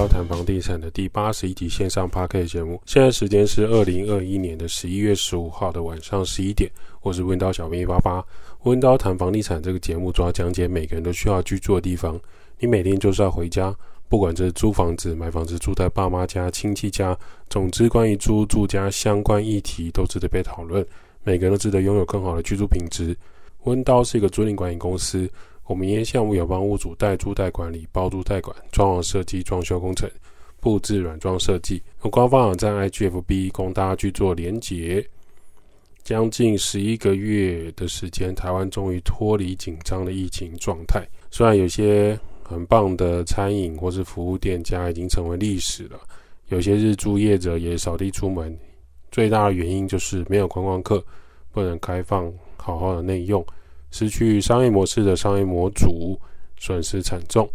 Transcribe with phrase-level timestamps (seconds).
[0.00, 2.80] 温叨谈房地产的第八十一集线上 Podcast 节目。
[2.86, 6.70] 现在时间是二零二一年的十一月十五号的晚上十一点。
[7.02, 8.24] 我是温叨小兵一八八。
[8.62, 12.18] 温叨谈房地产这个节目主要讲解每个人都需要居住的地方。
[12.58, 13.76] 你每天就是要回家，
[14.08, 17.14] 不管这是租房子、买房子、住在爸妈家、亲戚家，
[17.50, 20.82] 总之关于租住家相关议题都值得被讨论。
[21.24, 23.14] 每个人都值得拥有更好的居住品质。
[23.64, 25.30] 温叨是一个租赁管理公司。
[25.70, 30.10] 我们营业项目有帮屋主代租代管理、包租代管、装潢设计、装修工程、
[30.58, 31.80] 布置软装设计。
[32.02, 35.06] 有官方网站 IGFB 供大家去做连结。
[36.02, 41.06] 将近十一个月的时间，台湾终于脱离紧张的疫情状态。
[41.30, 46.00] 虽然有些很棒的餐饮或是服务店家已经成为历史了，
[46.48, 48.58] 有些日租业者也扫地出门。
[49.12, 51.00] 最大的原因就是没有观光客，
[51.52, 53.46] 不能开放好好的内用。
[53.90, 56.18] 失去商业模式的商业模组
[56.56, 57.48] 损失惨重，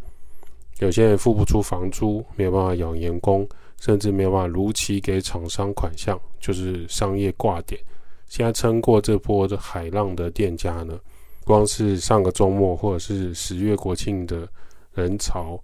[0.80, 3.48] 有些人付不出房租，没有办法养员工，
[3.80, 7.80] 甚至没有办法如期给厂商款项，就是商业挂点。
[8.28, 11.00] 现在撑过这波的海浪的店家呢，
[11.46, 14.48] 光是上个周末或者是十月国庆的
[14.94, 15.58] 人潮，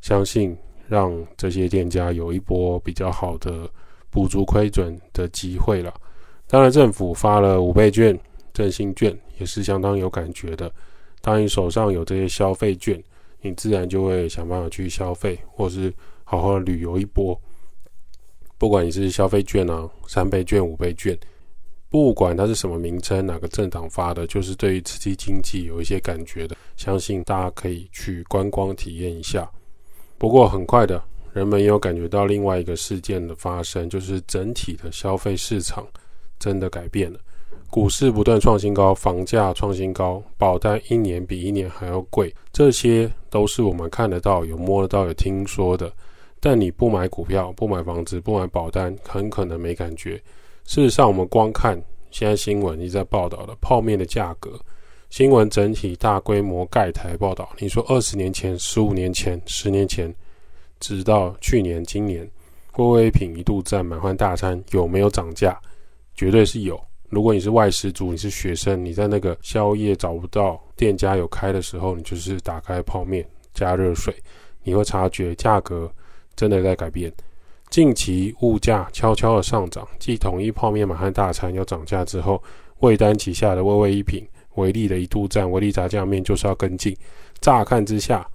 [0.00, 0.56] 相信
[0.88, 3.68] 让这些店家有一波比较好的
[4.10, 5.92] 补足亏损的机会了。
[6.46, 8.18] 当然，政府发了五倍券。
[8.54, 10.72] 振兴券也是相当有感觉的。
[11.20, 13.02] 当你手上有这些消费券，
[13.40, 17.38] 你自然就会想办法去消费，或是好好旅游一波。
[18.56, 21.18] 不管你是消费券啊、三倍券、五倍券，
[21.90, 29.50] 不管它是什么名称、哪个政党发的，就是对于刺激经济有一些感觉的，相信大家可以去观光体验一下。
[30.16, 31.02] 不过很快的，
[31.32, 35.86] 人们也有感觉到另外一个事件的发生，就是整体的消费市场
[36.38, 37.18] 真的改变了。
[37.74, 45.92] 股市不断创新高，房价创新高，保单一年比一年还要贵，这些都是我们看得到、有摸得到、有听说的。
[46.38, 50.14] 但你不买股票、不买房子、不买保单，很可能没感觉。
[50.66, 51.76] 事实上，我们光看
[52.12, 54.52] 现在新闻一直在报道的泡面的价格，
[55.10, 57.50] 新闻整体大规模盖台报道。
[57.58, 60.14] 你说二十年前、十五年前、十年前，
[60.78, 62.24] 直到去年、今年，
[62.70, 65.60] 贵威品一度在满汉大餐有没有涨价？
[66.14, 66.80] 绝对是有。
[67.14, 74.12] 如果你是外食族，你是学生，你在那个宵夜找不到店家有开的时候，你就是打开泡面加热水，
[74.64, 75.88] 你会察觉价格
[76.34, 77.12] 真的在改变。
[77.70, 82.42] 近期物价悄悄的上涨，继统一泡面满汉大餐要涨价之后，
[82.80, 84.26] 味丹旗下的味味一品、
[84.56, 86.96] 维力的一度赞、维力炸酱面就是要跟进。
[87.40, 88.26] 乍看之下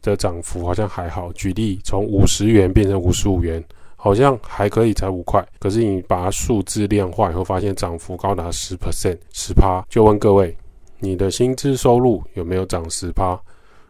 [0.00, 3.62] 的涨幅好像还好，举例从五十元变成五十五元。
[4.04, 5.42] 好像还可以，才五块。
[5.58, 9.82] 可是你把它数字量化以后，发现涨幅高达十 percent、十趴。
[9.88, 10.54] 就问各位，
[10.98, 13.40] 你的薪资收入有没有涨十趴？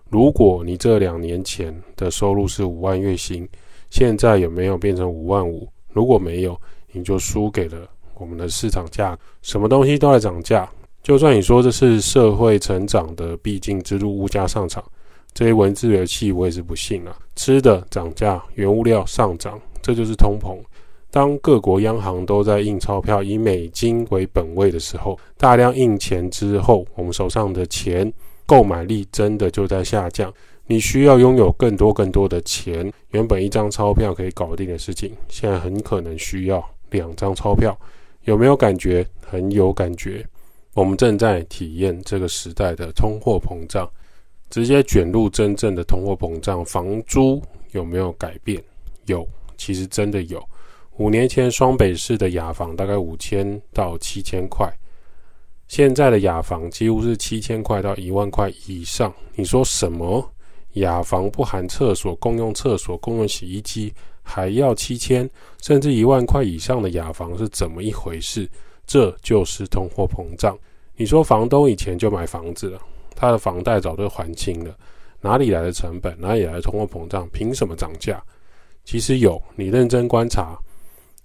[0.08, 3.44] 如果你这两年前的收入是五万月薪，
[3.90, 5.68] 现在有没有变成五万五？
[5.88, 6.56] 如果没有，
[6.92, 7.76] 你就输给了
[8.14, 9.18] 我们的市场价。
[9.42, 10.70] 什么东西都在涨价，
[11.02, 14.80] 就算你说这是社会成长的必经之路，物价上涨，
[15.32, 17.16] 这些文字游戏我也是不信了。
[17.34, 19.60] 吃的涨价，原物料上涨。
[19.84, 20.56] 这就是通膨。
[21.10, 28.10] 当各国央行都在印钞票，以美金为本位的时候，大量印钱之后，我们手上的钱
[28.46, 30.32] 购买力真的就在下降。
[30.66, 37.78] 你需要拥有更多更多的钱，原本一张钞票可以搞定的事情，现在很可能需要两张钞票。
[38.22, 39.06] 有没有感觉？
[39.20, 40.26] 很有感觉。
[40.72, 43.86] 我们正在体验这个时代的通货膨胀，
[44.48, 46.64] 直接卷入真正的通货膨胀。
[46.64, 47.40] 房租
[47.72, 48.60] 有没有改变？
[49.04, 49.28] 有。
[49.56, 50.42] 其实真的有，
[50.96, 54.72] 五年前双北市的雅房大概五千到七千块，
[55.68, 59.12] 现在的雅房几乎是七千块到一万块以上。
[59.34, 60.30] 你说什么？
[60.74, 65.28] 雅房不含厕所、共用厕所、共用洗衣机，还要七千
[65.62, 68.48] 甚至一万块以上的雅房是怎么一回事？
[68.84, 70.58] 这就是通货膨胀。
[70.96, 72.80] 你说房东以前就买房子了，
[73.14, 74.76] 他的房贷早就还清了，
[75.20, 76.16] 哪里来的成本？
[76.20, 77.28] 哪里来的通货膨胀？
[77.30, 78.20] 凭什么涨价？
[78.84, 80.58] 其实有，你认真观察，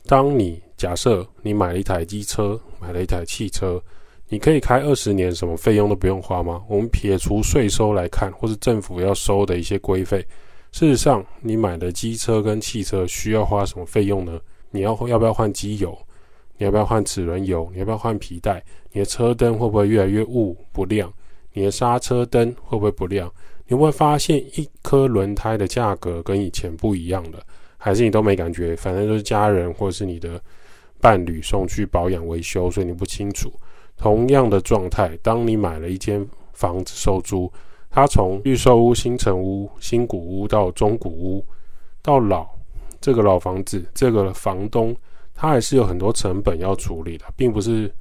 [0.05, 3.81] 当你假设你买了一台机车，买了一台汽车，
[4.29, 6.63] 你可以开二十年，什么费用都不用花吗？
[6.69, 10.25] 我们撇除税收来看，或是政府要收的一些规费，
[10.71, 14.39] 事实上，你买的机车跟汽车需要花什么费用呢？
[14.71, 15.97] 你要要不要换机油？
[16.57, 17.69] 你要不要换齿轮油？
[17.73, 18.63] 你要不要换皮带？
[18.91, 21.11] 你的车灯会不会越来越雾不亮？
[21.53, 23.31] 你的刹车灯会不会不亮？
[23.69, 27.39] 你会发现一颗轮胎的价格跟以前不一样的，
[27.77, 28.75] 还是你都没感觉？
[28.75, 30.41] 反正就是家人或是你的
[30.99, 33.51] 伴侣送去保养维修，所以你不清楚。
[33.95, 37.51] 同样的状态，当你买了一间房子收租，
[37.91, 41.45] 它从预售屋、新城屋、新古屋到中古屋，
[42.01, 42.47] 到老，
[42.99, 44.95] 这个老房子，这个房东，
[45.35, 47.93] 他还是有很多成本要处理的，并不是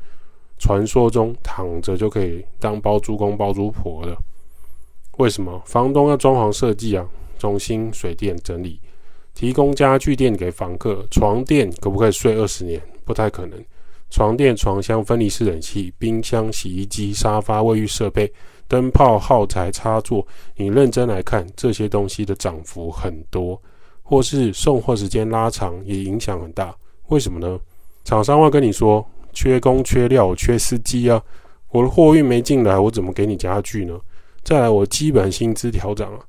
[0.59, 4.17] 传说中躺着就可以当包租公包租婆的。
[5.19, 5.61] 为什么？
[5.67, 7.05] 房东要装潢设计啊，
[7.41, 8.81] 重新水电整理，
[9.35, 12.81] 提供家具店给房客，床垫可不可以睡二十年？
[13.05, 13.59] 不太可能。
[14.11, 18.32] 床垫、床箱、分离式冷气、冰箱、洗衣机、沙发、卫浴设备、
[18.69, 20.25] 灯泡、耗材、插座，
[20.55, 23.61] 你认真来看，这些东西的涨幅很多，
[24.05, 26.73] 或是送货时间拉长也影响很大。
[27.09, 27.59] 为什么呢？
[28.05, 31.20] 厂商会跟你说，缺工、缺料、缺司机啊，
[31.70, 33.99] 我的货运没进来，我怎么给你家具呢？
[34.43, 36.20] 再来，我基本薪资调涨了，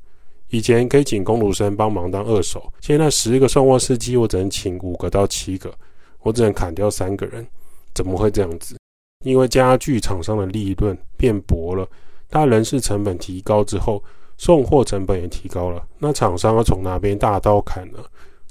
[0.50, 5.74] 以前可以请工读生帮忙当二手，现在十个送货司机，我只能请五个到七个，
[6.22, 7.46] 我只能砍掉三个人。
[7.94, 8.78] 怎么会这样子？
[9.26, 11.88] 因为家具厂商的利润变薄了，
[12.30, 14.02] 他人事成本提高之后，
[14.38, 15.86] 送货成本也提高了。
[15.98, 18.00] 那厂商要从哪边大刀砍呢？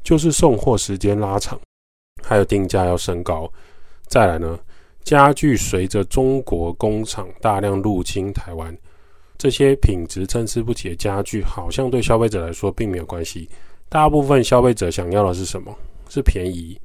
[0.02, 1.58] 就是送货时间拉长，
[2.22, 3.50] 还有定价要升高。
[4.06, 4.58] 再来呢，
[5.02, 8.76] 家具随着中国工厂大量入侵台湾，
[9.38, 13.49] 这些品质参差不齐的家具，好像对消费者来说并没有关系。
[13.88, 15.75] 大部分消费者想要的是什么？
[16.11, 16.79] 是便宜，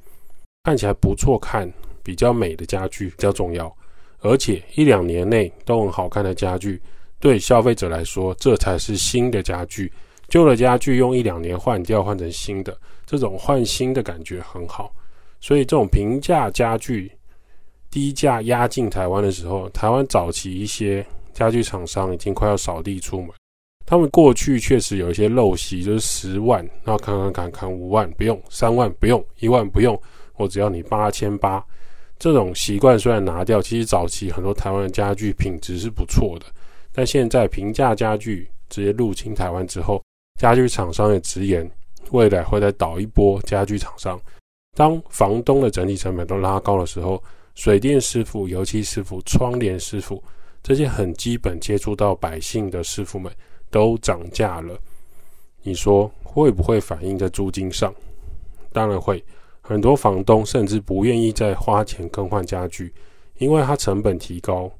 [0.62, 1.70] 看起来不错看。
[2.04, 3.74] 比较美的家具比较重要，
[4.20, 6.78] 而且一两年内都很好看的家具，
[7.18, 9.90] 对消费者来说，这才是新的家具。
[10.28, 14.94] 旧的家具用一两年换掉，换成新的，这种换新的感觉很好。
[15.40, 17.10] 所以这种平价家具
[17.90, 21.02] 低价压进台湾的时候，台湾早期一些
[21.34, 23.30] 家具厂商已经快要扫地出门。
[23.84, 30.00] 他们过去确实有一些陋习，就是十万，然后砍砍砍砍五万不用，三万不用，一万不用，
[30.36, 31.62] 我只要你八千八。
[32.18, 36.46] 这种习惯虽然拿掉，其实早期很多台湾的家具品质是不错的。
[36.92, 40.02] 但现在平价家具直接入侵台湾之后，
[40.40, 41.70] 家具厂商也直言，
[42.12, 44.18] 未来会再倒一波家具厂商。
[44.76, 47.22] 当房东的整体成本都拉高的时候，
[47.54, 50.22] 水电师傅、油漆师傅、窗帘师傅
[50.64, 53.30] 这些很基本接触到百姓的师傅们
[53.70, 54.74] 都涨价了。
[55.62, 57.94] 你说会不会反映在租金上？
[58.72, 59.22] 当然会。
[59.66, 62.92] 很多房东甚至不愿意再花钱更换家具，
[63.38, 64.70] 因为它成本提高。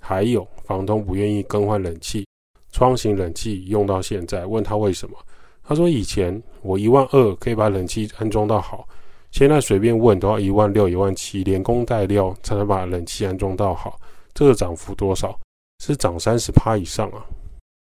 [0.00, 2.26] 还有房东不愿意更换冷气，
[2.70, 5.16] 窗型冷气用到现在，问他为什么？
[5.62, 8.86] 他说以前我一万二可以把冷气安装到好，
[9.30, 13.98] 现在随便问都要一万六、一万七，连工带料才能把冷气安装到好。
[14.34, 15.38] 这个涨幅多少？
[15.82, 17.24] 是涨三十趴以上啊！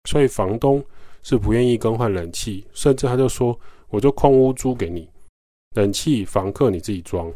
[0.09, 0.83] 所以房东
[1.23, 3.59] 是不愿意更换冷气，甚至他就说
[3.89, 5.09] 我就空屋租给你。
[5.77, 7.29] 冷气房客你自己装，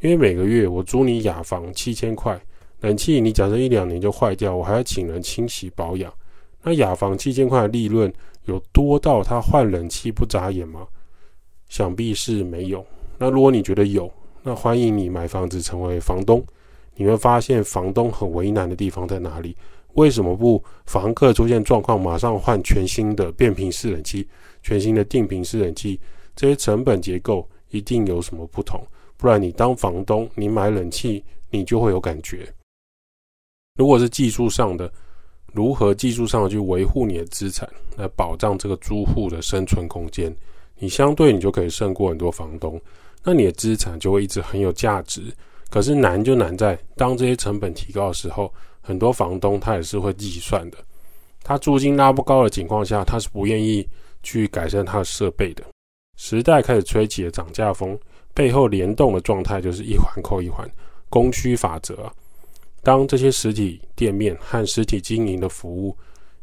[0.00, 2.40] 因为每个月我租你雅房七千块，
[2.80, 6.12] 冷气你假设一两年就坏掉，我还要请人清洗保养。
[6.62, 8.12] 那雅房七千块的利润
[8.44, 10.86] 有多到他换冷气不眨眼吗？
[11.68, 12.84] 想必是没有。
[13.18, 14.10] 那如果你觉得有，
[14.42, 16.44] 那欢迎你买房子成为房东。
[16.96, 19.56] 你会发现房东很为难的地方在哪里？
[19.94, 24.26] 为什么不房客出现状况马上换全新的变频式冷气、
[24.62, 26.00] 全新的定频式冷气？
[26.34, 27.48] 这些成本结构。
[27.70, 28.80] 一定有什么不同，
[29.16, 32.48] 不然你当房东，你买冷气，你就会有感觉。
[33.76, 34.90] 如果是技术上的，
[35.52, 40.34] 如何技术上去维护你的资产，来保障这个租户的生存空间，
[40.78, 42.80] 你相对你就可以胜过很多房东，
[43.24, 45.22] 那你的资产就会一直很有价值。
[45.70, 50.78] 可是难就难在，当这些成本提高的时候，很多房东他也是会计算的，
[51.42, 53.86] 他租金拉不高的情况下，他是不愿意
[54.22, 55.64] 去改善他的设备的。
[56.16, 57.98] 时代开始吹起了涨价风，
[58.32, 60.66] 背后联动的状态就是一环扣一环，
[61.10, 62.10] 供需法则。
[62.82, 65.96] 当这些实体店面和实体经营的服务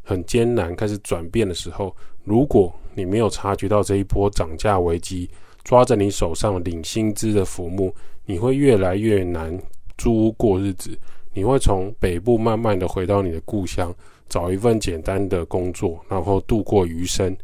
[0.03, 5.29] 很艰难开始转变的时候，如果你没有察觉到这一波涨价危机，
[5.63, 9.57] 抓着你手上领薪资的浮木，你会越来越难
[9.97, 10.97] 租屋过日子。
[11.33, 13.93] 你会从北部慢慢的回到你的故乡，
[14.29, 17.35] 找一份简单的工作，然后度过余生。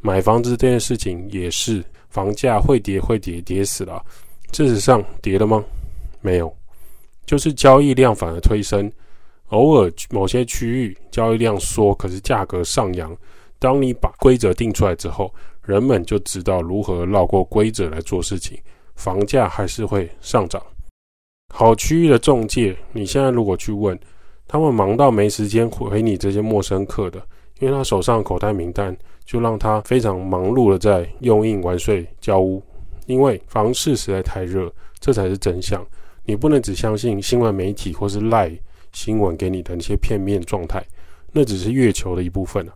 [0.00, 4.04] 买房子这件事情也是，房价会跌会跌，跌死了。
[4.52, 5.64] 事实上，跌了吗？
[6.20, 6.54] 没有，
[7.26, 8.90] 就是交易量反而推升。
[9.48, 13.16] 偶尔某些区域交易量缩，可是价格上扬。
[13.58, 15.32] 当你把规则定出来之后，
[15.64, 18.58] 人们就知道如何绕过规则来做事情，
[18.94, 20.62] 房价还是会上涨。
[21.54, 23.98] 好区域的中介，你现在如果去问，
[24.48, 27.20] 他们忙到没时间回你这些陌生客的。
[27.60, 32.60] 因为他手上口袋名单，就让他非常忙碌的在用印完税交屋。
[33.06, 35.84] 因为房市实在太热，这才是真相。
[36.24, 38.50] 你不能只相信新闻媒体或是赖
[38.92, 40.84] 新闻给你的那些片面状态，
[41.30, 42.72] 那只是月球的一部分啊。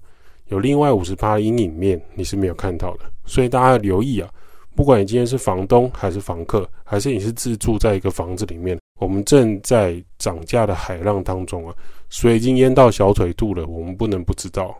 [0.48, 3.00] 有另外五十八阴影面你是没有看到的。
[3.24, 4.30] 所以大家要留意啊，
[4.76, 11.74] 不管你今天是房东还是房客，还是你是自住在一个房子里面，我们正在涨价的海浪当中啊，
[12.10, 14.78] 水已经淹到小腿肚了，我们不能不知道。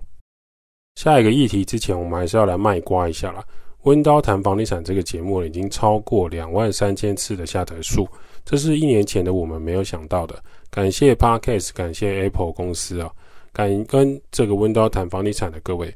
[0.97, 3.43] 下一个议题之前，我们还是要来卖瓜一下啦。
[3.85, 8.07] 温刀谈房地产这个节目已经超过两万三千次的下载数，
[8.45, 10.35] 这是一年前的我们没有想到的。
[10.71, 13.11] 感谢 Podcast，感谢 Apple 公司啊，
[13.53, 15.95] 感恩这个温刀谈房地产的各位。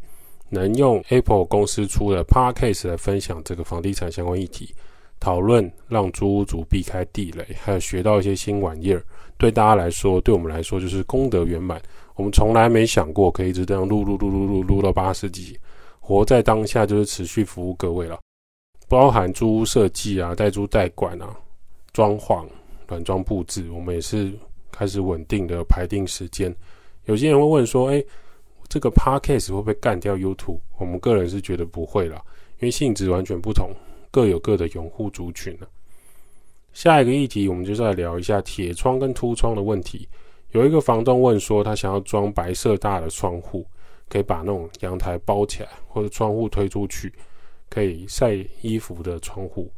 [0.51, 4.75] 能用 Apple 公司出的 Podcast 来分享这个房地产相关议题
[5.21, 9.05] 讨论，让租屋族避开地雷，还有学到一些新玩意儿，
[9.39, 11.81] 对大家来说，对我们来说就是功德圆满。
[12.17, 15.59] 我们从来没想过可以一直这样录录录录录录到八十集，
[16.01, 18.19] 活在当下就是持续服务各位了，
[18.89, 21.37] 包含租屋设计啊、代租代管啊、
[21.93, 22.45] 装潢、
[22.89, 24.33] 软装布置，我们也是
[24.73, 26.55] 开始稳定的排定时间。
[27.05, 28.03] 有些人会问说，哎。
[28.71, 30.61] 这个 podcast 会不会干掉 YouTube？
[30.79, 32.23] 我们个人是觉得不会啦，
[32.61, 33.69] 因为性质完全不同，
[34.13, 35.69] 各有各的拥护族群了。
[36.73, 40.09] 下一个议题，我们就再聊一下铁窗跟凸窗的问题。
[40.53, 43.67] 有一个房东问说，他想要装白色大的窗户，
[44.09, 47.13] 可以把那种阳台包起来，或者窗户推出去，
[47.69, 49.69] 可以晒衣服的窗户。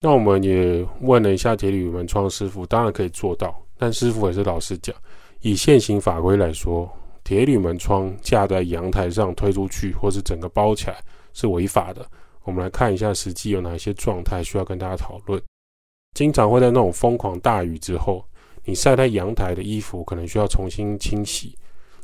[0.00, 4.94] 那我们也问了一下铁铝门窗师傅，当然可以做到，但师傅也是老实讲，
[5.40, 6.88] 以现行法规来说。
[7.24, 11.02] 铁铝门窗架在阳台上推出去，或是整个包起来
[11.32, 12.06] 是违法的。
[12.44, 15.42] 我们来看一下实际有哪些状态需要跟大家讨论。
[16.12, 18.22] 经常会在那种疯狂大雨之后，
[18.64, 21.56] 你晒在阳台的衣服可能需要重新清洗，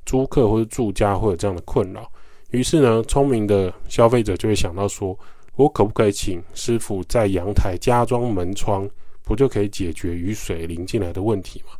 [0.06, 2.10] 租客或者住家会有这样的困扰。
[2.50, 5.16] 于是呢，聪明的消费者就会想到说：
[5.54, 8.88] 我可不可以请师傅在阳台加装门窗，
[9.22, 11.74] 不就可以解决雨水淋进来的问题吗？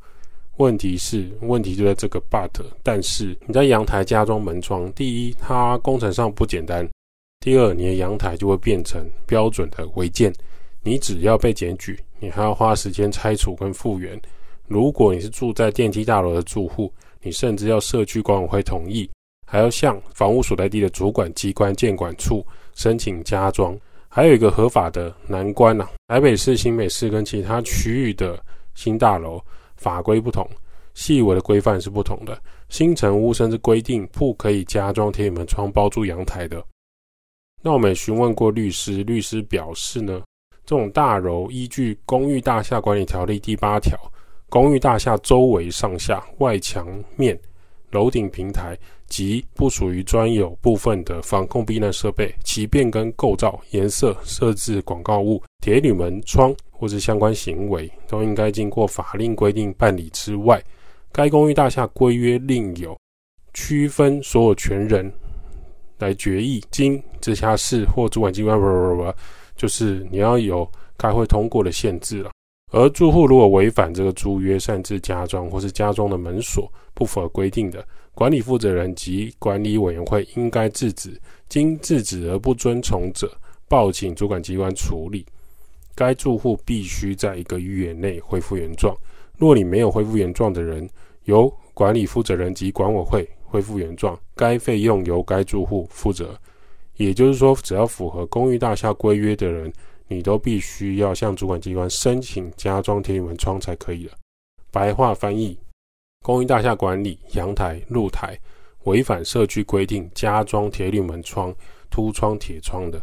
[0.61, 2.51] 问题是，问题就在这个 but，
[2.83, 6.87] 但是你在阳台加装门窗，第一，它工程上不简单；
[7.41, 10.31] 第二，你的阳台就会变成标准的违建，
[10.83, 14.21] 你只要被检举，你还要花时间拆除跟复原。
[14.69, 19.09] 如果你是住在电梯大楼的住户，你甚至要社区管委会同意，
[19.47, 23.75] 还要向房屋所在地的主管机关建管处申请加装。
[24.11, 28.39] 还有一个合法的难关呐、啊，台北市、新北市跟其他区域的
[28.75, 29.43] 新大楼。
[29.81, 30.47] 法规不同，
[30.93, 32.39] 细微的规范是不同的。
[32.69, 36.63] 新成屋甚至规定不可以加装铁门窗包住阳台的。
[37.63, 40.23] 那我们询问过律师，律师表示呢，
[40.67, 43.99] 这种大楼依据《公寓大厦管理条例》第八条，
[44.51, 47.39] 公寓大厦周围上下、外墙面、
[47.91, 56.55] 楼顶平台及不属于专有部分的防控避难设备，其变更构造、颜色、设置广告物、铁铝门窗。
[56.73, 60.59] 或是相关行为都应该经过法令规定办理之外，
[61.13, 62.99] 该公寓大厦规约另有
[63.53, 65.13] 区分所有权人
[65.99, 68.59] 来决议，经直辖市或主管机关，
[69.55, 72.31] 就是你要有开会通过的限制了。
[72.73, 83.31] 而住户如果违反这个租约，擅自加装或是加装的门锁不符合规定的，管理负责人及管理委员会应该制止，经制止而不遵从者，
[83.69, 85.27] 报请主管机关处理。
[86.01, 88.97] 该住户必须在一个月内恢复原状。
[89.37, 90.89] 若你没有恢复原状的人，
[91.25, 96.35] 由管理负责人及管委会恢复原状，该费用由该住户负责。
[96.97, 99.71] 也就是说，只要符合公寓大厦规约的人，
[100.09, 104.15] 你都必须要向主管机关申请加装铁铝门窗才可以了。
[104.71, 105.59] 白话翻译：
[106.25, 108.39] 公寓大厦管理阳台、露台
[108.85, 111.55] 违反社区规定加装铁铝门窗、
[111.91, 112.99] 凸窗、铁窗的。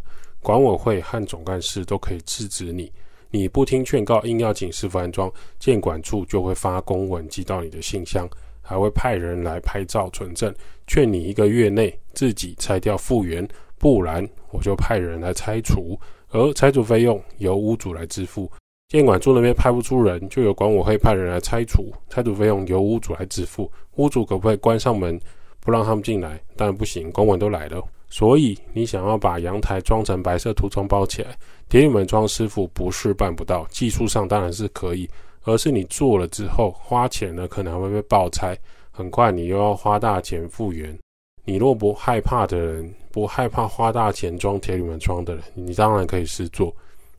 [0.48, 2.90] 管委会和总干事都可以制止你，
[3.30, 8.26] 你不听劝告，硬要请师傅安装，建管处就会发公文寄到你的信箱，
[8.62, 10.50] 还会派人来拍照存证，
[10.86, 16.00] 劝你一个月内自己拆掉复原，不然我就派人来拆除，
[16.30, 18.50] 而拆除费用由屋主来支付。
[18.88, 23.70] 建管处那边派不出人，就由管委会派人来拆除，拆除费用由屋主来支付。
[23.96, 25.20] 屋主可不可以关上门
[25.60, 26.40] 不让他们进来？
[26.56, 27.86] 当然不行，公文都来了。
[28.10, 31.36] 所以，你想要把阳台装成白色涂层包起来，
[31.68, 35.06] 铁铝门窗师傅不是办不到，技术上当然是可以，
[35.42, 38.56] 而是你做了之后花钱呢，可能还会被爆拆，
[38.90, 40.98] 很快你又要花大钱复原。
[41.44, 46.74] 你若不害怕的人，不害怕花大钱装铁铝门窗的人，你当然可以试做。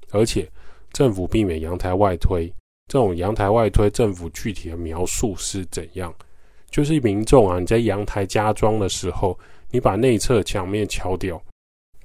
[0.10, 0.50] 而且，
[0.92, 2.52] 政府避免阳台外推，
[2.88, 6.12] 这种阳台外推，政府具体的描述是怎样？
[6.72, 9.38] 就是民众啊，你在阳台加装的时候。
[9.72, 11.42] 你把内侧墙面敲掉，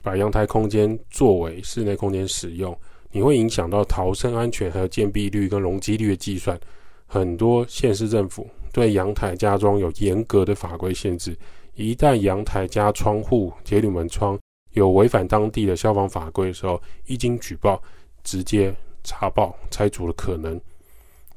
[0.03, 2.77] 把阳台空间作为室内空间使用，
[3.11, 6.59] 你会影响到逃生安全，和建蔽率跟容积率的计算。
[7.07, 11.37] 很多县市政府对阳台加装有严格的法规限制，
[11.75, 14.39] 一旦阳台加窗户、铁铝门窗
[14.73, 17.81] 有违反当地的消防法规的时候，一经举报，
[18.25, 20.61] 直接查报拆除的可能。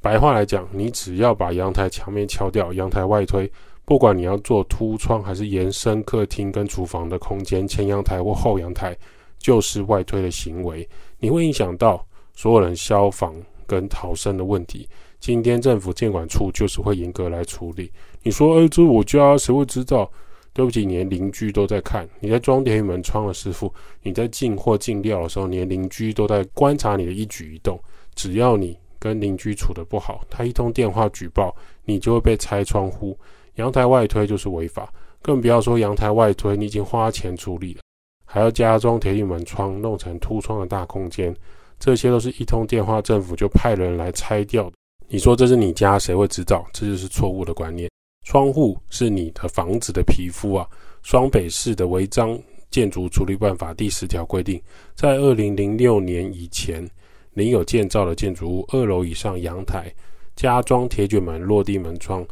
[0.01, 3.51] 白话来讲，你只要把阳台墙面敲掉，阳台外推，
[3.87, 8.93] 不管你要做凸窗还是延伸客厅跟厨房的空间，前阳台或后阳台，
[9.39, 10.85] 就是外推的行为，
[11.19, 13.33] 你会影响到所有人消防
[13.65, 14.89] 跟逃生的问题。
[15.21, 17.89] 今天政府监管处就是会严格来处理。
[18.23, 20.11] 你说，哎，这我家谁会知道？
[20.51, 22.05] 对不起，你连邻居都在看。
[22.19, 27.79] 你在装铁门窗的师傅，你在进货进料的时候，连邻居都在观察你的一举一动。
[28.15, 33.17] 只要你跟邻居处得不好，他一通电话举报，你就会被拆窗户。
[33.57, 37.81] 阳台外推就是违法，更不要说阳台外推，你已经花钱处理了，
[38.25, 41.35] 还要加装铁门窗，弄成凸窗的大空间，
[41.79, 44.71] 这些都是一通电话，政府就派人来拆掉。
[45.07, 46.65] 你说这是你家，谁会知道？
[46.73, 47.89] 这就是错误的观念。
[48.25, 50.67] 窗户是你的房子的皮肤啊！
[51.01, 52.37] 双北市的违章
[52.69, 54.61] 建筑处理办法第十条规定，
[54.95, 56.85] 在二零零六年以前，
[57.33, 59.89] 您有建造的建筑物二楼以上阳台
[60.35, 62.25] 加装铁卷门、落地门窗，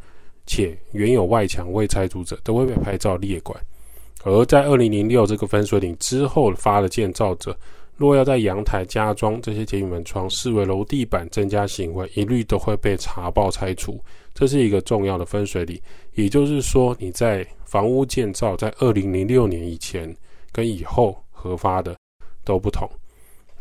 [0.45, 3.59] 且原有外墙未拆除者，都会被拍照列管。
[4.23, 7.55] 而在二零零六这个分水岭之后发的建造者，
[7.95, 13.99] 若要在阳台加装这些铁卷门窗，视为楼地板增加行为，一律都会被查报拆除。
[14.33, 15.79] 这是一个重要的分水岭，
[16.15, 20.13] 也就是说，你在房屋建造在二零零六年以前
[20.51, 21.95] 跟以后核发的
[22.43, 22.89] 都不同。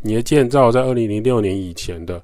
[0.00, 2.21] 你的建造在二零零六年以前的，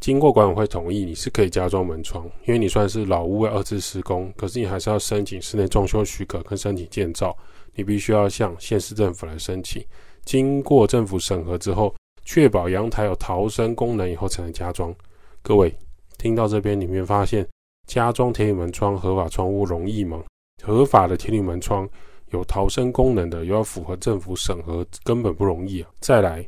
[0.00, 7.36] 经过管委会同意，你是可以加装门窗，因为你算是老屋二次施工，可是你还是要申请室内装修许可跟申请建造，
[7.74, 9.84] 你必须要向县市政府来申请。
[10.24, 14.94] 经过政府审核之后，确保阳台有逃生功能以后才能加装。
[15.42, 15.74] 各位
[16.16, 17.46] 听到这边，你没发现
[17.86, 20.24] 加装铁铝门窗合法窗户容易吗？
[20.62, 21.88] 合法的铁铝门窗
[22.30, 25.90] 有逃生功能的，又要符合政府审核，根本不容易啊！
[26.00, 26.46] 再来，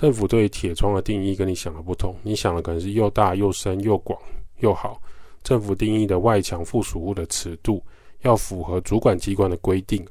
[0.00, 4.18] 政府对铁窗的定义跟你想的不同，你想的可能是又大又深又广
[4.60, 4.98] 又好。
[5.42, 7.84] 政府定义的外墙附属物的尺度
[8.22, 10.02] 要符合主管机关的规定。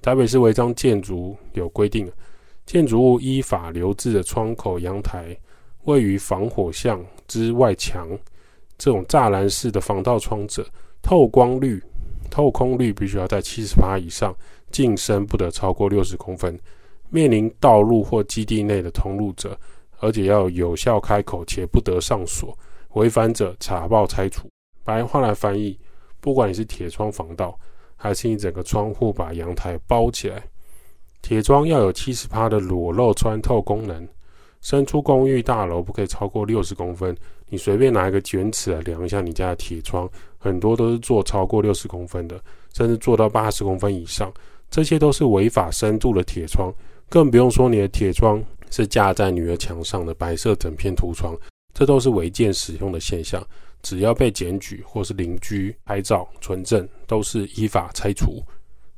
[0.00, 2.10] 台北市违章建筑有规定。
[2.64, 5.36] 建筑物依法留置的窗口、阳台，
[5.84, 8.08] 位于防火巷之外墙，
[8.78, 10.66] 这种栅栏式的防盗窗者，
[11.02, 11.82] 透光率、
[12.30, 14.34] 透空率必须要在七十八以上，
[14.70, 16.58] 进深不得超过六十公分。
[17.10, 19.58] 面临道路或基地内的通路者，
[20.00, 22.56] 而且要有效开口且不得上锁，
[22.94, 24.48] 违反者查报拆除。
[24.84, 25.78] 白话来翻译，
[26.20, 27.58] 不管你是铁窗防盗，
[27.96, 30.42] 还是你整个窗户把阳台包起来。
[31.20, 34.06] 铁窗要有七十趴的裸露穿透功能，
[34.60, 37.16] 伸出公寓大楼不可以超过六十公分。
[37.48, 42.40] 你随便拿一个卷尺来量一下你家的铁窗，很多都是做超过六十公分的，
[42.74, 44.32] 甚至做到八十公分以上，
[44.70, 46.72] 这些都是违法深度的铁窗。
[47.08, 51.34] 更不用说你的铁窗是架在女儿墙上的白色整片涂窗，
[51.72, 53.44] 这都是违建使用的现象。
[53.80, 58.42] 只要被检举或是邻居拍照存证，都是依法拆除。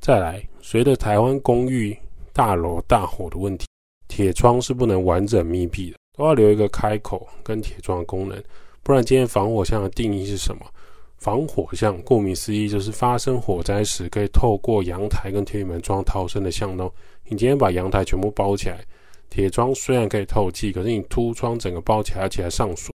[0.01, 1.97] 再来，随着台湾公寓
[2.33, 3.67] 大楼大火的问题，
[4.09, 8.43] 铁窗是不能完整密闭的，都要留一个开口跟铁窗的功能，
[8.83, 10.65] 不然今天防火巷的定义是什么？
[11.19, 16.91] 防火巷顾名思义就是发生火灾时可以透过阳台跟铁门窗逃生的巷弄。
[17.31, 18.85] 你今天把阳台全部包起来，
[19.31, 22.93] 铁窗虽然可以透气，可是你凸窗整个包起来，而且还上锁，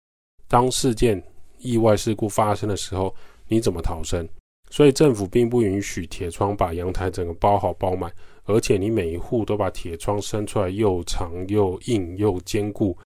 [0.47, 1.21] 当事件
[1.59, 3.13] 意外事故发生的时候，
[3.49, 4.25] 你怎么逃生？
[4.69, 8.09] 所以政府并不允许铁窗把阳台整个包好包满。
[8.45, 12.97] 而且你每一户都把铁窗伸出来，又长又硬又坚固。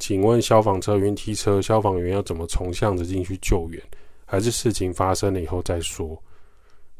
[0.00, 3.80] 请问消防车、云梯车、消防员要怎么从巷子进去救援？
[4.26, 6.20] 还是事情发生了以后再说？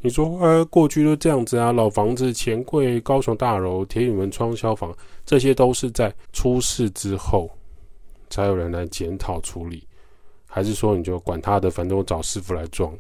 [0.05, 4.93] 你说，呃，过去都这样子啊，老房子、钱柜、高雄大楼、铁铝门窗、消防，
[5.25, 7.49] 这些都是在出事之后
[8.29, 9.87] 才有人来检讨处理，
[10.49, 12.93] 还是说你就管他的，反正我找师傅来装？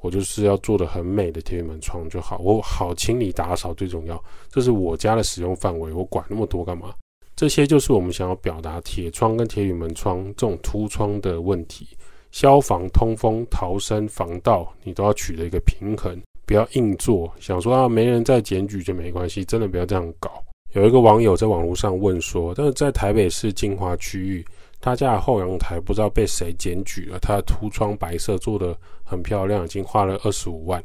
[0.00, 6.92] 我就是要做的很美的铁门窗就好，我好清理打扫最重要，这是我家的使用范围，我管那么多干嘛？
[7.36, 11.86] 这些就是我们想要表达铁窗跟铁门窗这种凸窗的问题，
[12.32, 16.20] 消防、通风、逃生、防盗，你都要取得一个平衡，
[16.52, 20.44] 不要硬做，想说啊没人再检举就没关系，真的不要这样搞。
[20.74, 24.44] 有一个网友在网络上问说，但是在台北市精华区域。
[24.78, 30.82] 他家的后阳台不知道被谁检举了，他的凸窗白色做得很漂亮，已经花了二十五万。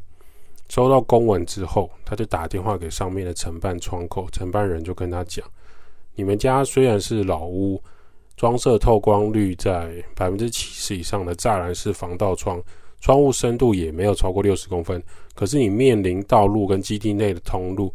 [0.70, 5.44] 收到公文之后，他就打电话给上面的承办窗口，承办人就跟他讲
[6.14, 7.82] ：“你们家虽然是老屋，
[8.36, 12.62] 装设透光率在百分之七十以上的栅栏式防盗窗，
[13.00, 15.02] 窗户深度也没有超过六十公分，
[15.34, 17.92] 可是你面临道路跟基地内的通路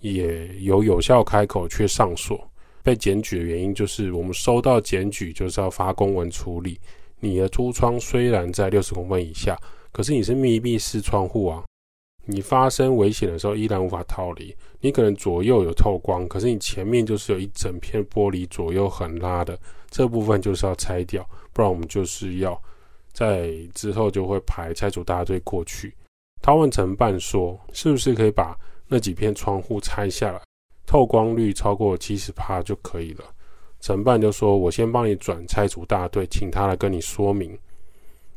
[0.00, 2.38] 也有有效开口却上锁，
[2.82, 6.78] 被检举的原因就是我们收到检举就是要发公文处理。
[7.20, 9.56] 你的凸窗虽然在六十公分以下，
[9.92, 11.62] 可是你是密闭式窗户啊，
[12.26, 14.54] 你发生危险的时候依然无法逃离。
[14.80, 19.56] 你可能左右有透光，可是你前面就是有一整片玻璃左右横拉的，
[19.88, 22.60] 这部分就是要拆掉，不然我们就是要
[23.12, 25.94] 在之后就会排拆除大队过去。
[26.40, 28.56] 他问承办说：“是不是可以把
[28.88, 30.40] 那几片窗户拆下来，
[30.86, 33.24] 透光率超过七十帕就可以了？”
[33.80, 37.56] 承办就说：“我先帮你转拆除大队，请他来跟你说明。”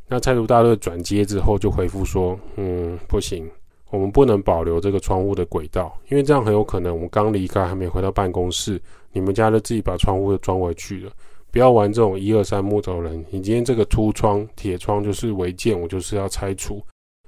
[0.08, 3.50] 那拆除大队转接之后就回复说：“嗯，不行，
[3.90, 8.80] 我们不能保留这个窗户的轨道，因为这样很有可能我们刚离开还没回到办公室，
[9.12, 11.10] 你们家就自己把窗户就装回去了。
[11.56, 16.84] 不要玩这种一二三木头人，你今天这个凸窗、铁窗就是违建，我就是要拆除。”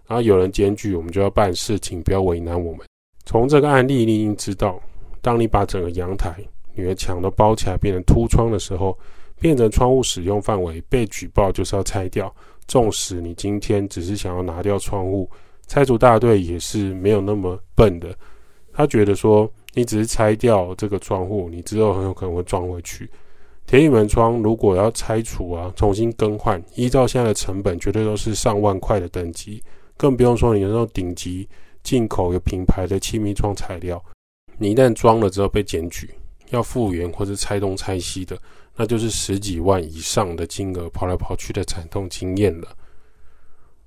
[0.06, 2.86] 然后有人检举，我们就要办事情，不要为难我们。
[3.24, 4.78] 从这个案例，你已经知道，
[5.22, 6.34] 当你把整个阳台、
[6.74, 8.98] 你的墙都包起来变成凸窗的时候，
[9.40, 12.30] 变成窗户使用范围，被举报就是要拆掉。
[12.66, 15.26] 纵使你今天只是想要拿掉窗户，
[15.68, 18.14] 拆除大队也是没有那么笨的。
[18.74, 23.08] 他觉得说，你只是拆掉这个窗户，你之后很有可能会装回去。
[23.68, 29.62] 铁雨门窗如果要拆除啊，重新更换，依照现在的成本，绝对都是上万块的等级。
[29.94, 31.46] 更不用说你那种顶级
[31.82, 34.02] 进口有品牌的气密窗材料，
[34.56, 36.08] 你一旦装了之后被检举，
[36.48, 38.38] 要复原或者拆东拆西的，
[38.74, 42.68] 那就是十几万以上的金额跑来跑去的惨痛经验了。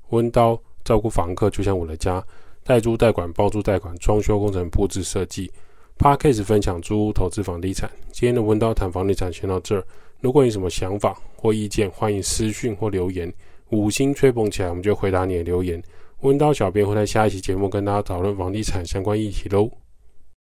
[0.10, 2.24] 温刀照顾房客就像我的家，
[2.63, 5.52] 代租代管、包租代管、装修工程、布置设计。
[6.01, 7.87] Podcast 分享租屋投资房地产。
[8.11, 9.85] 今天的温叨谈房地产先到这儿。
[10.19, 13.31] 如果你有什么想法或意见，欢迎私讯或留言。
[13.69, 15.79] 五星吹捧起来，我们就回答你的留言。
[16.21, 19.69] 温叨小编会在下一期节目跟大家讨论房地产相关议题喽。